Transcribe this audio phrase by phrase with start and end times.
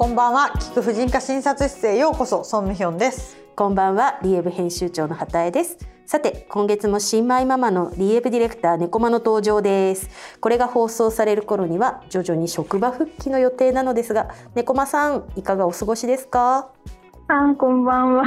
[0.00, 0.52] こんばんは。
[0.54, 2.42] 聞く婦人科診察室へようこそ。
[2.42, 3.36] ソンミヒョンです。
[3.54, 4.18] こんばんは。
[4.22, 5.76] リエブ編集長の畑江です。
[6.06, 10.08] さて今月も新米ママのリエブディレクター猫間の登場です。
[10.40, 16.70] これが放送される頃には徐々に職場復帰の予定なのですが猫間さんいかがお過ごしですか？
[17.28, 18.24] あこんばんは。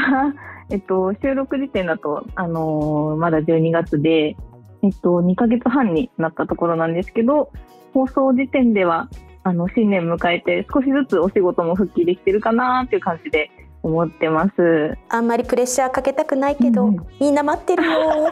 [0.69, 4.37] えっと収録時点だとあのー、まだ12月で
[4.83, 7.51] えっと2ヶ月半になったところなんですけど
[7.95, 9.09] 放送時点では
[9.43, 14.97] あの新年迎えて少しずつお仕事も復帰できてるかなっていう感じで思ってます。
[15.09, 17.91] あんまりプレッシャーかけたくないけど、うん、みんな待ってるよ。
[17.91, 18.31] は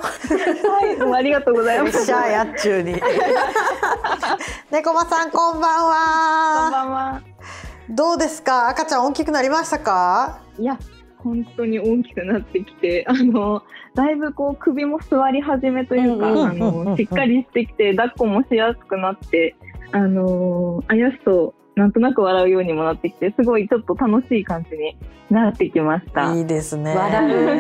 [0.86, 1.92] い、ありがとうございます。
[1.92, 2.94] プレッシャーやっちゅうに。
[4.72, 6.62] 猫間さんこんばんは。
[6.64, 7.22] こんばんは。
[7.90, 10.40] どうですか、赤ちゃん大きくなりましたか？
[10.58, 10.78] いや、
[11.18, 13.62] 本当に大きくなってきて、あの。
[13.94, 19.54] だいぶこう首も座り始めというか、あのしっかりしてきて抱っこもしやすくなって
[19.92, 24.98] あのあやしとなんとなく笑うようにもなってきてすごいちょっと楽しい感じに
[25.30, 26.34] なってきました。
[26.36, 26.96] いいですね。
[26.96, 27.60] 笑うん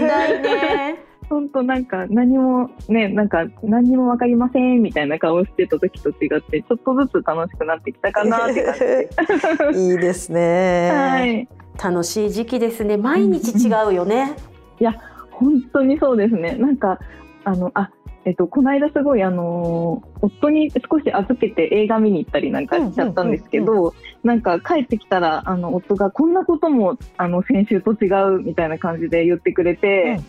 [0.00, 1.06] だいね。
[1.28, 9.80] 本当なんか何もねなんか何もわかりませんみたいな顔してた時と違ってちょっとずつ楽しくなってきたかなって感じ。
[9.92, 10.90] いいですね。
[10.92, 11.48] はい。
[11.82, 12.96] 楽しい時期ですね。
[12.96, 14.36] 毎日違うよね。
[14.80, 14.94] いや
[15.30, 16.56] 本当にそうですね。
[16.56, 16.98] なんか
[17.44, 17.90] あのあ
[18.26, 30.20] えっと、この間すごい、あのー、夫に少し預けて映画見に行ったりなんかしちゃったんですけど、なんか帰ってきたら、あの、夫がこんなことも、あの、先週と違うみたいな感じで言ってくれて、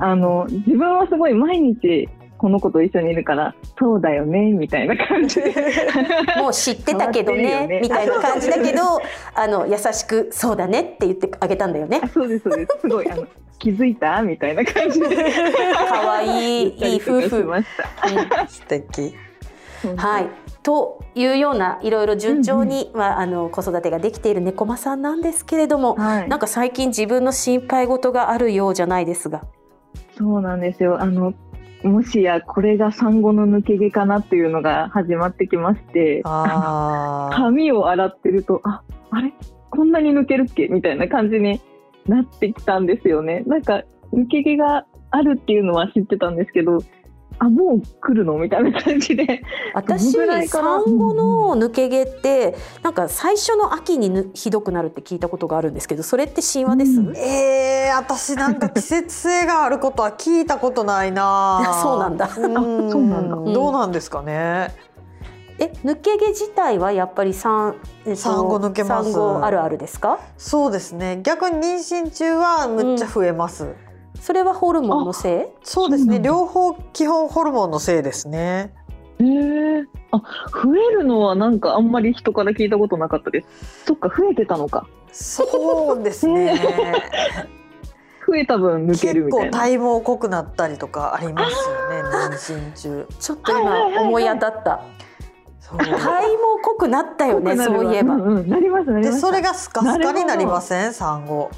[0.00, 2.08] あの、自分はすごい毎日、
[2.42, 5.40] この子と一緒にいるからそうだよねみたいな感じ。
[5.40, 5.54] で
[6.42, 7.80] もう知ってたけどねね。
[7.80, 8.82] みたいな感じだけど
[9.32, 12.00] あの優しくそうだねって言ってあげたんだよね。
[12.12, 12.78] そうですそうです。
[12.80, 13.26] すごいあの
[13.60, 14.22] 気づいた？
[14.22, 15.06] みたいな感じで。
[15.88, 17.44] 可愛いいい夫婦。
[17.44, 17.66] まし
[18.28, 19.14] た、素敵。
[19.96, 20.26] はい。
[20.64, 29.44] というようないろいろ順調に、うんうん、まあ、あの子育てができている猫間さんなんですけれども、はい、なんか最近自分の心配事があるようじゃないですが。
[30.18, 31.00] そうなんですよ。
[31.00, 31.32] あの
[31.84, 39.32] もしやこれが産後の抜け毛かなっていうのが始まってきまして髪を洗ってるとああれ？
[39.70, 40.68] こんなに抜けるっけ？
[40.68, 41.60] みたいな感じに
[42.06, 43.42] なってきたんですよね。
[43.46, 43.82] なんか
[44.12, 46.78] 抜け毛があるっていうのは知ってたんですけど
[47.38, 48.38] あもう来るの？
[48.38, 49.42] みたいな感じで。
[49.74, 50.12] 私
[50.48, 61.78] 産後の抜け毛ってなんか最初の秋にひどくなるって聞いたことがあるんですけどそれって神話です、うん、えー、私なんか季節性があることは聞いたことないな。
[61.82, 62.28] そうなんだ。
[62.28, 64.74] そうなんだ、どうなんですかね？
[65.58, 69.12] え抜け毛自体はやっぱり産,、えっと、産後抜けます。
[69.12, 70.18] 産後あるあるですか？
[70.38, 71.20] そうですね。
[71.22, 71.76] 逆に妊
[72.06, 73.74] 娠中はむっちゃ増えます、うん
[74.22, 75.64] それはホルモンのせい？
[75.64, 76.20] そうですね。
[76.20, 78.72] 両方基本ホルモンのせいですね。
[79.18, 80.18] へえあ
[80.62, 83.84] 増えるのはなんかあんまり人から聞いたことなかったです。
[83.86, 84.86] そっか増えてたのか。
[85.10, 86.54] そうですね。
[88.24, 89.58] 増えた分抜けるみたいな。
[89.58, 93.06] 結構体毛濃くなったりとかありますよね妊娠中。
[93.18, 94.80] ちょっと今思い当たった、
[95.68, 100.92] 体毛濃くなったよねそういえば、うんうん、なりますねでそれがスカスカになりません？
[100.94, 101.50] 産後。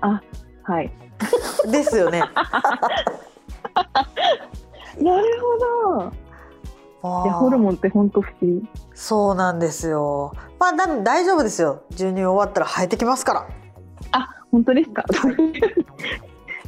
[0.00, 0.22] あ
[0.62, 0.92] はい
[1.70, 2.20] ですよね。
[5.00, 6.12] なるほど。
[7.24, 8.68] いやホルモンって本当不思議。
[8.94, 10.32] そうなんですよ。
[10.58, 11.82] まあ大丈夫ですよ。
[11.90, 13.46] 授乳終わったら生えてきますから。
[14.12, 15.04] あ本当ですか？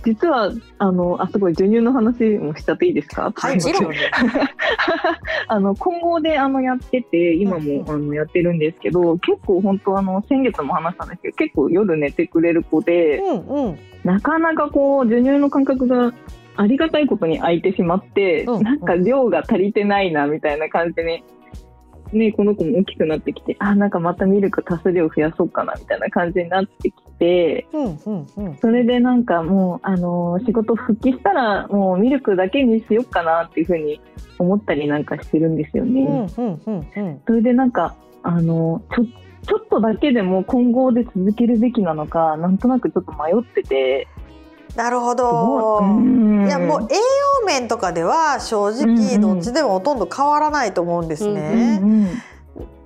[0.04, 3.32] 実はあのあすごい授乳の話もしちゃっていいですか？
[3.34, 3.92] はい、もちろん。
[5.48, 16.12] あの今後であのやってて今も、あのやってるんですけど、結構本当あの先月も話したんですけど、結構夜寝てくれる子で、うんうん、なかなかこう授乳の感覚が
[16.56, 21.24] ありがたいことに空いてしまって、うんうん、なんか量が足りてないなみたいな感じに
[22.12, 34.00] ね、この子も大きくなってきてあなんかまたミルク足す量増やそうかなみたいな感じになってきて、うんうんうん、それでなんかもう、あのー、仕事復帰したらもうミルクだけにしようかなっていうふうに
[34.38, 36.00] 思ったりなんかしてるんですよね。
[36.36, 39.04] うんうんうんうん、それでなんか、あのー、ちょ
[39.42, 44.08] ちょっとだけでも今後で続けるべきなのかなんとなくちょっと迷ってて。
[44.76, 45.80] なるほど。
[46.46, 51.80] いやもう栄養面とかでは正直どっちでもほとんど変わらないと思うんですね。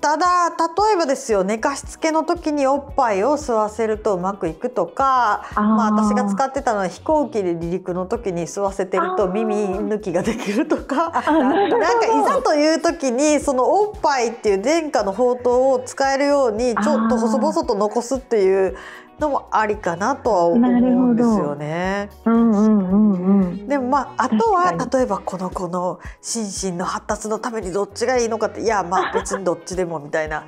[0.05, 18.77] ただ例えばですよ寝かしつけの時におっぱいを吸わせるとうまくいくとかまあ、私が使ってたのは飛行機で離陸の時に吸わせてると耳抜きができるとかなんかいざという時にそのおっぱいっていう殿下の宝刀を使えるようにちょっと細々と残すっていう
[19.19, 20.73] のもありかなとは思う
[21.13, 22.11] んですよね。
[22.25, 30.45] うんうんうんうん、でもまああとは例えばこの子の心身の発達のためにどっちがいいのかっていやまあ 別にどっちでもみたいな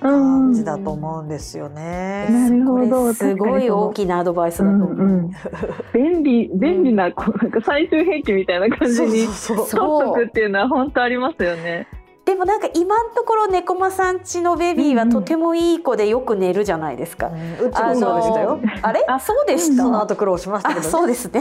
[0.00, 2.28] 感じだと思うんですよね。
[2.30, 4.88] なるほどすごい大きなアドバイスだと思う。
[4.90, 5.30] うんうん、
[5.92, 11.86] 便利便利なこうなんか最終兵器みたいな感じに取っとくっていうのは本当ありますよね。
[12.28, 17.28] でもなんか今のところ猫間さんちのベビーはとてもいい子でよく寝るじゃないですか。
[17.28, 18.60] うん、うちもそうでしたよ。
[18.82, 19.02] あれ？
[19.08, 19.84] あそうでした？
[19.84, 21.40] その後苦労しましたけど、ね、そうですね。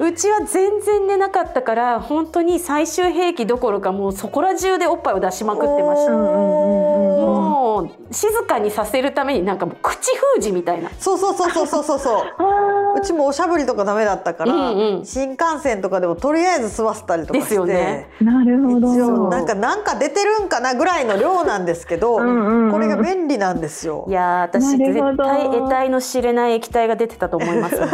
[0.00, 6.12] うちは全然寝なかったから本当に最終兵器どころかもうそこら中でおっぱいを出しまくってました。
[6.14, 10.90] もう静かにさせるためになんかもう口封じみたいな。
[10.98, 12.24] そうそうそうそうそうそうそう。
[13.00, 17.44] うちもおしゃぶりとかダメだったから、うんうん、新幹線とかでもとりあえず吸わせたりとかして。
[17.44, 18.08] ですよね。
[18.20, 19.28] なるほど。
[19.28, 24.06] なんかなんか出てるんかなぐらいの量なんですけどうん、これが便利なんですよ。
[24.08, 27.86] いや私絶対得体の知れない液体が出てたと思います、ね、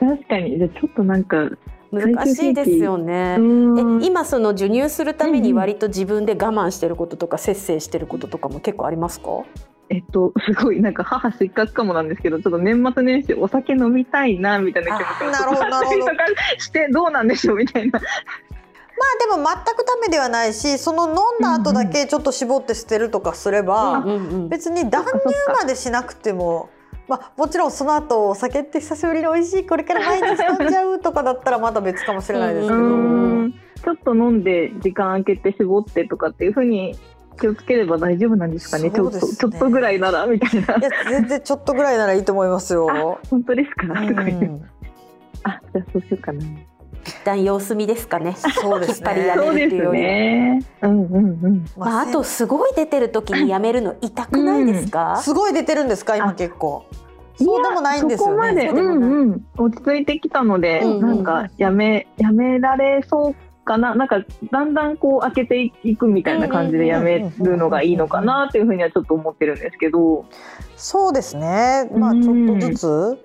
[0.00, 1.48] 確かにじゃちょっとなんか
[1.92, 3.36] 難しいですよね。
[3.38, 9.28] え今その授乳するために割と自分で我慢してることとか節制してることとかも結構ありますか？
[9.92, 16.22] えっと、すごいなんか母失格かもなんですけどちょっと年末年始お酒飲みたいなみたいな気持ちが
[16.58, 18.00] してどうなんでしょうみたいな。
[18.00, 24.04] まあでも全くダメではないしその飲んだ後だけちょっと絞って捨てるとかすれば、
[24.48, 25.12] 別に断乳
[25.60, 26.70] までしなくても。
[27.08, 33.32] まあ、もちろんその後お酒って久しぶりに美味しいこれから毎日飲んじゃうとかだったらまた別かもしれないですけど。
[33.82, 36.96] ちょっと飲んで時間空けて絞ってとかっていうふうに
[37.36, 40.76] 気をつければ大丈夫なんですかね、ね、ちょっとちょっとぐらいならみたいな。
[40.76, 43.18] いや全然ちょっとぐらいならいいと思いますよ。
[43.30, 44.32] 本当ですか、すごい。
[45.44, 46.44] あじゃあそうしようかな。
[47.04, 48.36] 一旦様子見ですかね。
[48.36, 49.10] そうですね。
[49.10, 50.00] 引っ張りやめるっていうより。
[50.00, 51.64] ね、うんうんうん。
[51.76, 55.14] まああとすごい出てる時にやめるの痛くないですか？
[55.16, 56.16] うん、すごい出てるんですか？
[56.16, 56.86] 今結構。
[57.34, 58.68] そうでもないんですよね。
[58.68, 70.24] うんうん、落ち着いてきたので、うんうん、なんかやめやめられそうかななんかだんだんこう開けていくみたいな感じでやめるのがいいのかなっていうふうにはちょっと思ってるんですけど。
[70.76, 71.88] そうですね。
[71.94, 73.18] まあちょっとずつ。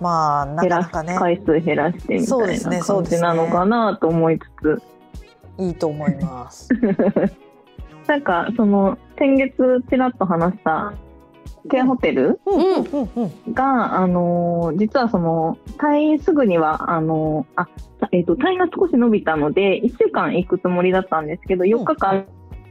[0.00, 4.82] まあなかなかね回数減らしてみたいな感じなのかなと思いつつ、
[5.58, 6.68] ね、いいと思います
[8.08, 10.94] なんかその先月ちらっと話した
[11.70, 12.40] ケアホテル
[13.54, 17.66] が、あの実はその退院すぐにはあのあ、
[18.12, 22.26] えーと、退院が少し伸びたので1週間行くつもりだったんですけど4日間、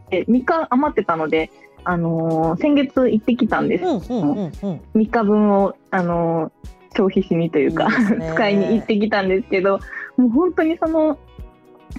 [0.10, 1.52] 3日余ってたので、
[1.84, 6.52] あの先月行ってきたんです、3日分を、あの
[6.96, 7.90] 消費しにというか
[8.34, 9.80] 使いに行ってきたんですけど
[10.16, 11.18] もう本当にその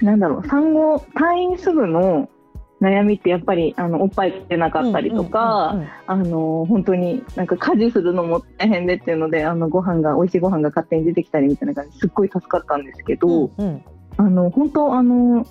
[0.01, 2.29] なんだろう産後退院すぐの
[2.85, 5.75] 悩みってやっぱりあのおっぱい出なかったりとか、
[6.07, 13.85] あの本当になんか家事するのも大変でっていうのであのご飯が美味しいご飯が勝手に出てきたりみたいな感じすっごい助かったんですけど、うんうん、
[14.19, 15.47] あの本当あの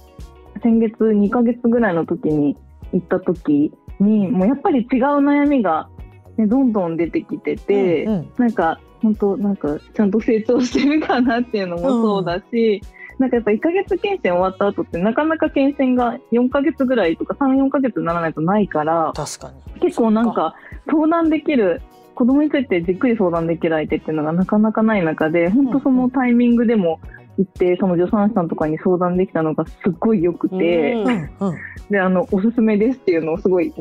[0.62, 2.56] 先月2ヶ月ぐらいの時に
[2.94, 4.88] 行った時にもうやっぱり違う
[5.18, 5.90] 悩みが、
[6.38, 19.80] ね、どんどん出てきてて、うんうん、なんか本当なんかちゃんと成長してるかなっていうのもそうだし、うん、なんかやっぱ1ヶ月検診終わった後ってなかなか検診が4ヶ月ぐらいとか34ヶ月にならないとないから確かに。
[19.82, 20.56] 結構なんか
[20.90, 21.82] 相談できる
[22.16, 27.00] 子供についてじっくり相談できる相手っていうのがなかなかない中で本当そのタイミングでも
[27.38, 31.58] 行ってその助産師さんとかに相談できたのがすっごいよくて、うん、
[31.90, 33.74] であのおすすめですっていうのをすご い。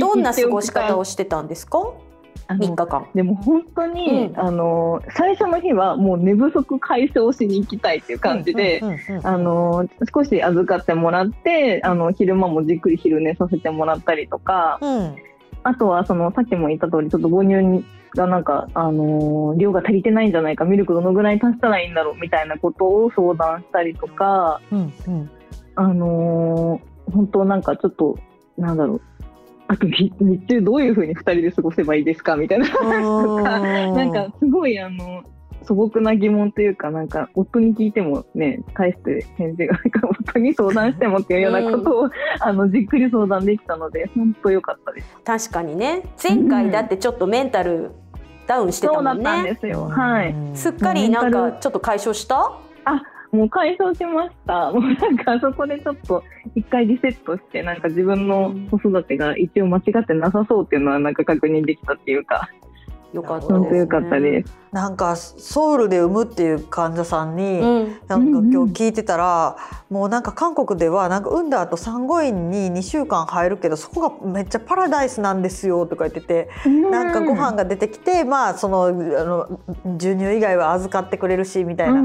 [0.00, 1.78] どんな過ごし方をしてたんですか？
[2.48, 3.06] 3日間。
[3.14, 8.82] でも本当に、うん、あの最初の日はもう寝不足解消しに行きたいっていう感じで
[10.12, 15.16] 少し預かってもらってあの昼間もじっくり昼寝させてもらったりとか、うん、
[15.62, 25.30] あとはそのさっきも言った通りちょっと母乳がなんか、あの量が足りてないんじゃないかミルクどのぐらい足したらいいんだろうみたいなことを相談したりとか、うんうん、
[25.74, 26.80] あの
[27.12, 28.18] 本当なんかちょっと
[28.56, 29.00] なんだろう
[29.68, 30.12] あと日
[30.48, 32.66] 中どういうふうに2人で過ごせばいいですかみたいな。
[32.68, 35.22] とかなんかすごいあの
[35.64, 45.16] 素朴な疑問というかなんか夫に聞いてもね返して返事がないから夫に相談してもっていうようなことを、あのじっくり相談できたので本当良かったです。
[45.24, 46.04] 確かにね。
[46.22, 47.90] 前回だってちょっとメンタル
[48.46, 49.88] ダウンしてたもんね、そうなんですよ。
[49.88, 50.34] はい。
[50.54, 52.36] すっかりなんかちょっと解消した？
[52.36, 52.60] あ
[53.32, 54.70] もう解消しました。
[54.72, 56.22] もうなんかそこでちょっと
[56.54, 62.48] 一回リセットして、なんか自分の子育てが一応間違ってなさそうっていうのはなんか確認できたっていうか。
[63.12, 64.66] よかった本当よかったです。
[64.72, 69.56] なんかソウルで産むっていう患者さんに、うん、なんか今日聞いてたら、
[69.88, 79.60] もうなんか韓国ではなんか産んだ後産後院に2週間入るけどそこがめっちゃパラダイスなんですよとか言ってて、うん、なんかご飯が出てきてまあそのあの
[79.98, 82.02] 授乳以外は預かってくれるしみたいな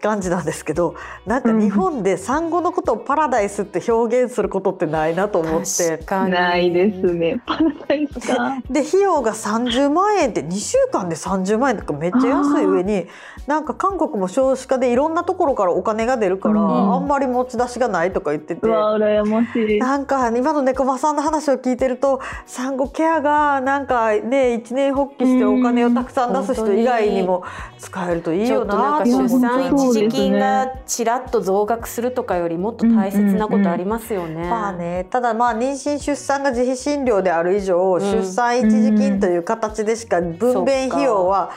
[0.00, 5.98] 感じなんですけど、なんか日本で産後のことをパラダイスって表現することってないなと思って。
[6.28, 7.40] ないですね。
[7.46, 8.60] パラダイスか。
[8.68, 13.06] で費用が30万円って2週間で30万円とかめっちゃ安い上に
[13.46, 18.60] なんか韓国も少子化でいろんなところからお金が出るから、うん、あんまり持ち出しがないとか言ってて。
[18.66, 19.78] 羨ましい。
[19.78, 27.44] なんか今の猫間さんの話を聞いてると産後ケアがなんかね一年発起してお金をたくさん出す人以外にも
[27.78, 34.48] 使えるといいよな出産一時金がちらっと増額するとかよりもっと大切なことありますよね。
[34.48, 41.50] まあねただまあ妊娠出産が自費診療である以上、出産一時金という形でしか分娩費用は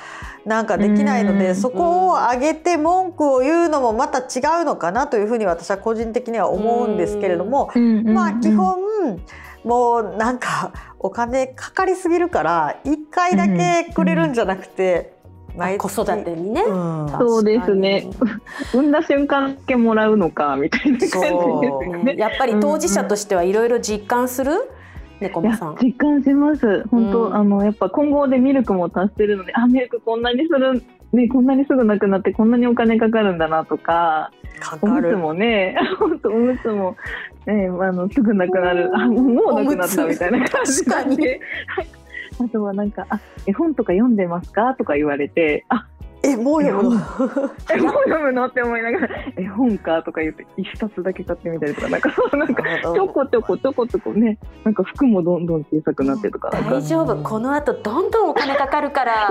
[0.45, 7.71] なんかできないのでそこを上げて文句を言うのもまた違うのかなというふうに私は個人的には思うんですけれども
[8.03, 9.21] まあ基本
[9.63, 15.13] もうなんかお金かかりすぎるから1回だけくれるんじゃなくて。
[15.77, 18.09] 子育てにね、うん、そうですね。
[18.73, 24.67] 産んだ瞬間だけもらうのかみたいな感じですよねやっぱり当事者としてはいろいろ実感する、
[25.19, 25.75] 猫間さん。
[25.81, 26.83] 実感します。
[26.89, 34.31] 本当、うん、あのやっぱ今後でミルクも足してるのであミルクこんなにするねこんなにすぐなくなってこんなにお金かかるんだなとか
[34.81, 36.95] おむつもね 本当おむつも
[37.45, 38.91] ねあのすぐなくなる。
[38.93, 41.39] あもうなくなったみたいな感じで。
[42.43, 44.73] あとはなんかあ絵本とか読んでますか？
[44.73, 45.85] とか言われてあ
[46.25, 47.01] えもう読むの？
[47.69, 48.45] えもう読むの？
[48.45, 56.49] って思いながら絵本かとか言って一冊だけ買ってみたりとかなんかなんかちょこちょこちょこちょこねなんか服もどんどん小さくなってとか。
[56.49, 57.15] 大丈夫。
[57.17, 59.29] この後どんどんお金かかるから。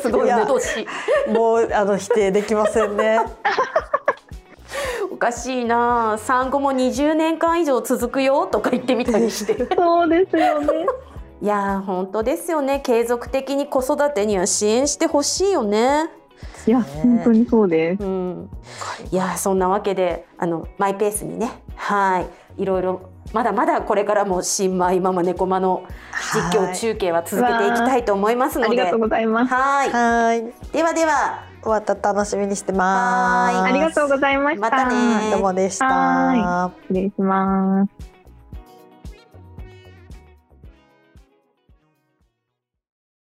[0.00, 0.86] すごい脅し
[1.28, 3.18] もうあの否定できませんね。
[5.10, 6.16] おかしいな。
[6.18, 9.66] 産後も20年間以上続くよとか言ってみたりして。
[9.74, 10.86] そうですよね
[11.42, 16.08] いや本当ですよね継続的に子育てには支援してほしいよね。
[16.66, 18.02] いや、本当にそうです。
[18.04, 18.50] うん、
[19.10, 25.82] いやそんなわけであのマイペースにねはいいろいろまだまだこれからも新米ママ猫マの
[26.32, 29.52] 実況中継は続けていきたいと思いますので、ありがとうございます。
[29.52, 33.58] はいはいではでは終わった楽しみにしてます。
[33.58, 34.60] ありがとうございました。
[34.60, 35.30] またね。
[35.32, 36.70] どうもでした。
[36.88, 38.11] 失礼します。